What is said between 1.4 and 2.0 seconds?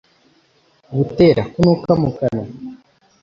kunuka